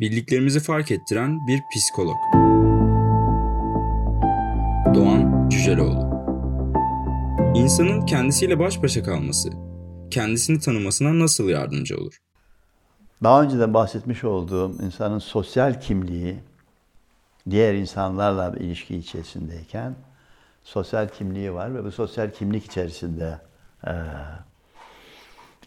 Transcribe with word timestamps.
Bildiklerimizi 0.00 0.60
fark 0.60 0.90
ettiren 0.90 1.46
bir 1.46 1.62
psikolog. 1.74 2.16
Doğan 4.94 5.48
Cüceloğlu 5.48 6.14
İnsanın 7.54 8.06
kendisiyle 8.06 8.58
baş 8.58 8.82
başa 8.82 9.02
kalması, 9.02 9.50
kendisini 10.10 10.60
tanımasına 10.60 11.18
nasıl 11.18 11.48
yardımcı 11.48 11.96
olur? 11.96 12.18
Daha 13.22 13.42
önce 13.42 13.58
de 13.58 13.74
bahsetmiş 13.74 14.24
olduğum 14.24 14.82
insanın 14.82 15.18
sosyal 15.18 15.80
kimliği, 15.80 16.36
diğer 17.50 17.74
insanlarla 17.74 18.54
bir 18.54 18.60
ilişki 18.60 18.96
içerisindeyken 18.96 19.94
sosyal 20.64 21.08
kimliği 21.08 21.54
var 21.54 21.74
ve 21.74 21.84
bu 21.84 21.92
sosyal 21.92 22.30
kimlik 22.30 22.64
içerisinde 22.64 23.38
e, 23.86 23.92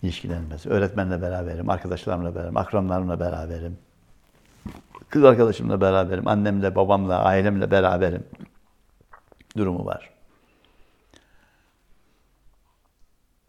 ilişkilenmesi. 0.03 0.69
Öğretmenle 0.69 1.21
beraberim, 1.21 1.69
arkadaşlarımla 1.69 2.35
beraberim, 2.35 2.57
akranlarımla 2.57 3.19
beraberim. 3.19 3.77
Kız 5.09 5.23
arkadaşımla 5.23 5.81
beraberim, 5.81 6.27
annemle, 6.27 6.75
babamla, 6.75 7.23
ailemle 7.23 7.71
beraberim 7.71 8.23
durumu 9.57 9.85
var. 9.85 10.09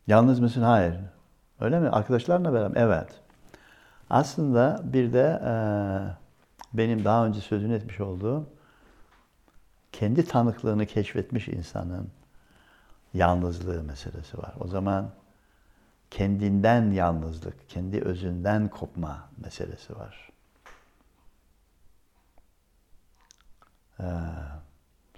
Yalnız 0.07 0.41
mısın? 0.41 0.63
Hayır. 0.63 0.95
Öyle 1.61 1.81
mi? 1.81 1.89
Arkadaşlarla 1.89 2.53
beraber? 2.53 2.81
Evet. 2.81 3.09
Aslında 4.11 4.81
bir 4.85 5.13
de 5.13 5.41
e, 5.45 5.53
benim 6.79 7.05
daha 7.05 7.27
önce 7.27 7.41
sözünü 7.41 7.75
etmiş 7.75 8.01
olduğum 8.01 8.47
kendi 9.93 10.27
tanıklığını 10.27 10.87
keşfetmiş 10.87 11.49
insanın 11.49 12.11
yalnızlığı 13.15 13.83
meselesi 13.83 14.39
var. 14.39 14.55
O 14.61 14.69
zaman 14.69 15.11
kendinden 16.11 16.91
yalnızlık, 16.91 17.69
kendi 17.69 18.01
özünden 18.01 18.69
kopma 18.69 19.29
meselesi 19.45 19.97
var. 19.97 20.29
Ee, 24.01 24.05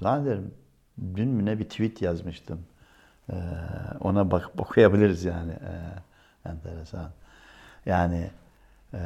zannederim 0.00 0.54
dün 1.16 1.28
mü 1.28 1.44
ne 1.46 1.58
bir 1.58 1.64
tweet 1.64 2.02
yazmıştım. 2.02 2.60
Ee, 3.30 3.34
ona 4.00 4.30
bak 4.30 4.50
okuyabiliriz 4.58 5.24
yani. 5.24 5.52
Ee, 5.52 6.48
enteresan. 6.50 7.10
Yani 7.86 8.30
e, 8.94 8.98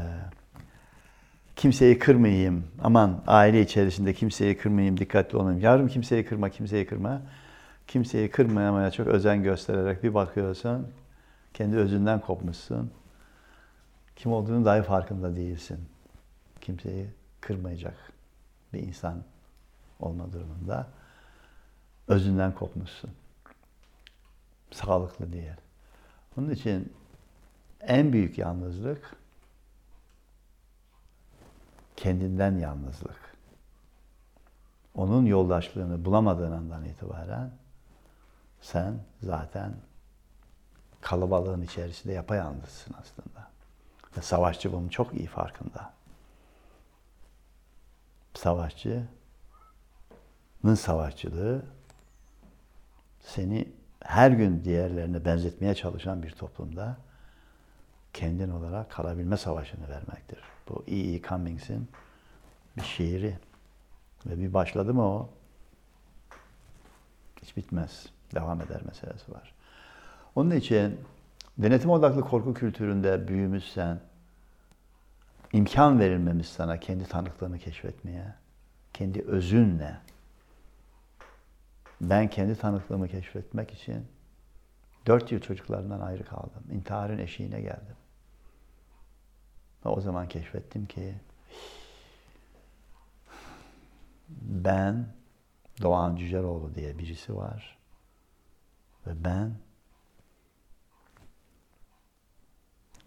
kimseyi 1.56 1.98
kırmayayım. 1.98 2.64
Aman 2.82 3.22
aile 3.26 3.60
içerisinde 3.60 4.14
kimseyi 4.14 4.58
kırmayayım, 4.58 4.98
dikkatli 4.98 5.38
olmayayım. 5.38 5.64
Yavrum 5.64 5.88
kimseyi 5.88 6.24
kırma, 6.24 6.50
kimseyi 6.50 6.86
kırma. 6.86 7.22
Kimseyi 7.86 8.30
kırmamaya 8.30 8.90
çok 8.90 9.06
özen 9.06 9.42
göstererek 9.42 10.02
bir 10.02 10.14
bakıyorsun. 10.14 10.88
Kendi 11.54 11.76
özünden 11.76 12.20
kopmuşsun. 12.20 12.90
Kim 14.16 14.32
olduğunu 14.32 14.64
dahi 14.64 14.82
farkında 14.82 15.36
değilsin. 15.36 15.78
Kimseyi 16.60 17.06
kırmayacak 17.40 17.94
bir 18.72 18.78
insan 18.78 19.22
olma 20.00 20.32
durumunda 20.32 20.86
özünden 22.08 22.54
kopmuşsun. 22.54 23.10
Sağlıklı 24.70 25.32
değil. 25.32 25.56
Onun 26.38 26.50
için 26.50 26.92
en 27.80 28.12
büyük 28.12 28.38
yalnızlık 28.38 29.16
kendinden 31.96 32.58
yalnızlık. 32.58 33.34
Onun 34.94 35.26
yoldaşlığını 35.26 36.04
bulamadığın 36.04 36.52
andan 36.52 36.84
itibaren 36.84 37.50
sen 38.60 38.98
zaten 39.22 39.74
kalabalığın 41.00 41.62
içerisinde 41.62 42.12
yapayalnızsın 42.12 42.94
aslında. 43.00 43.50
Savaşçı 44.22 44.72
bunun 44.72 44.88
çok 44.88 45.14
iyi 45.14 45.26
farkında. 45.26 45.92
Savaşçının 48.34 49.08
savaşçılığı 50.72 51.62
seni 53.20 53.68
her 54.00 54.30
gün 54.30 54.64
diğerlerine 54.64 55.24
benzetmeye 55.24 55.74
çalışan 55.74 56.22
bir 56.22 56.30
toplumda 56.30 56.96
kendin 58.12 58.50
olarak 58.50 58.90
kalabilme 58.90 59.36
savaşını 59.36 59.88
vermektir. 59.88 60.38
Bu 60.68 60.84
E. 60.86 60.96
E. 60.96 61.22
Cummings'in 61.22 61.88
bir 62.76 62.82
şiiri. 62.82 63.38
Ve 64.26 64.38
bir 64.38 64.54
başladı 64.54 64.94
mı 64.94 65.02
o 65.02 65.30
hiç 67.42 67.56
bitmez. 67.56 68.06
Devam 68.34 68.60
eder 68.60 68.82
meselesi 68.86 69.32
var. 69.32 69.54
Onun 70.34 70.50
için 70.50 71.00
denetim 71.58 71.90
odaklı 71.90 72.20
korku 72.20 72.54
kültüründe 72.54 73.28
büyümüşsen, 73.28 74.00
imkan 75.52 76.00
verilmemiş 76.00 76.48
sana 76.48 76.80
kendi 76.80 77.08
tanıklığını 77.08 77.58
keşfetmeye, 77.58 78.34
kendi 78.92 79.22
özünle. 79.22 79.96
Ben 82.10 82.30
kendi 82.30 82.58
tanıklığımı 82.58 83.08
keşfetmek 83.08 83.72
için 83.72 84.06
dört 85.06 85.32
yıl 85.32 85.40
çocuklarından 85.40 86.00
ayrı 86.00 86.24
kaldım. 86.24 86.64
İntiharın 86.72 87.18
eşiğine 87.18 87.60
geldim. 87.60 87.96
Ve 89.84 89.88
o 89.88 90.00
zaman 90.00 90.28
keşfettim 90.28 90.86
ki 90.86 91.14
ben 94.28 95.06
Doğan 95.82 96.16
Cüceloğlu 96.16 96.74
diye 96.74 96.98
birisi 96.98 97.36
var. 97.36 97.78
Ve 99.06 99.24
ben 99.24 99.54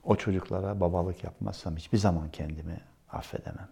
o 0.04 0.16
çocuklara 0.16 0.80
babalık 0.80 1.24
yapmazsam 1.24 1.76
hiçbir 1.76 1.98
zaman 1.98 2.32
kendimi 2.32 2.82
affedemem. 3.10 3.70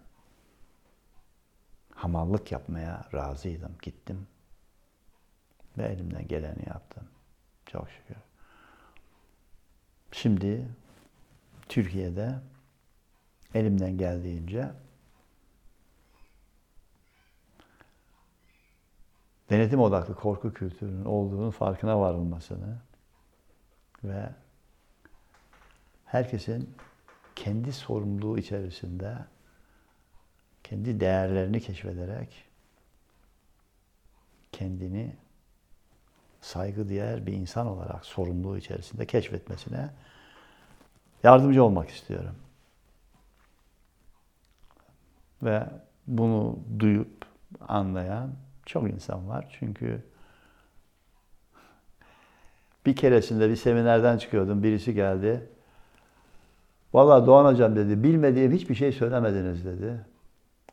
Hamallık 1.94 2.52
yapmaya 2.52 3.08
razıydım. 3.14 3.76
Gittim. 3.82 4.26
Ve 5.78 5.86
elimden 5.86 6.28
geleni 6.28 6.68
yaptım. 6.68 7.04
Çok 7.66 7.90
şükür. 7.90 8.16
Şimdi 10.12 10.68
Türkiye'de 11.68 12.34
elimden 13.54 13.98
geldiğince 13.98 14.70
denetim 19.50 19.80
odaklı 19.80 20.14
korku 20.14 20.52
kültürünün 20.52 21.04
olduğunun 21.04 21.50
farkına 21.50 22.00
varılmasını 22.00 22.78
ve 24.04 24.30
herkesin 26.04 26.76
kendi 27.36 27.72
sorumluluğu 27.72 28.38
içerisinde 28.38 29.16
kendi 30.64 31.00
değerlerini 31.00 31.60
keşfederek 31.60 32.44
kendini 34.52 35.16
saygı 36.46 36.88
değer 36.88 37.26
bir 37.26 37.32
insan 37.32 37.66
olarak 37.66 38.06
sorumluluğu 38.06 38.58
içerisinde 38.58 39.06
keşfetmesine 39.06 39.90
yardımcı 41.22 41.64
olmak 41.64 41.90
istiyorum. 41.90 42.34
Ve 45.42 45.66
bunu 46.06 46.58
duyup 46.78 47.26
anlayan 47.68 48.30
çok 48.66 48.90
insan 48.90 49.28
var. 49.28 49.56
Çünkü 49.58 50.02
bir 52.86 52.96
keresinde 52.96 53.50
bir 53.50 53.56
seminerden 53.56 54.18
çıkıyordum. 54.18 54.62
Birisi 54.62 54.94
geldi. 54.94 55.48
Vallahi 56.92 57.26
Doğan 57.26 57.52
Hocam 57.52 57.76
dedi, 57.76 58.02
bilmediğim 58.02 58.52
hiçbir 58.52 58.74
şey 58.74 58.92
söylemediniz 58.92 59.64
dedi. 59.64 60.06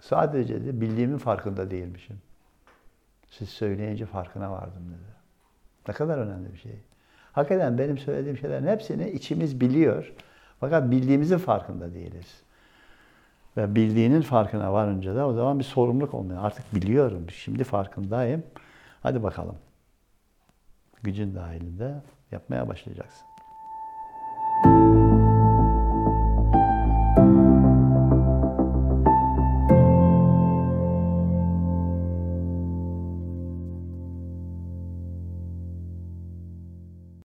Sadece 0.01 0.61
dedi, 0.61 0.81
bildiğimin 0.81 1.17
farkında 1.17 1.71
değilmişim. 1.71 2.21
Siz 3.29 3.49
söyleyince 3.49 4.05
farkına 4.05 4.51
vardım 4.51 4.89
dedi. 4.89 5.22
Ne 5.87 5.93
kadar 5.93 6.17
önemli 6.17 6.53
bir 6.53 6.57
şey. 6.57 6.79
Hakikaten 7.31 7.77
benim 7.77 7.97
söylediğim 7.97 8.37
şeylerin 8.37 8.67
hepsini 8.67 9.09
içimiz 9.09 9.61
biliyor. 9.61 10.13
Fakat 10.59 10.91
bildiğimizin 10.91 11.37
farkında 11.37 11.93
değiliz. 11.93 12.41
Ve 13.57 13.75
bildiğinin 13.75 14.21
farkına 14.21 14.73
varınca 14.73 15.15
da 15.15 15.27
o 15.27 15.33
zaman 15.33 15.59
bir 15.59 15.63
sorumluluk 15.63 16.13
olmuyor. 16.13 16.43
Artık 16.43 16.75
biliyorum, 16.75 17.25
şimdi 17.29 17.63
farkındayım. 17.63 18.43
Hadi 19.03 19.23
bakalım. 19.23 19.55
Gücün 21.03 21.35
dahilinde 21.35 21.93
yapmaya 22.31 22.67
başlayacaksın. 22.67 23.32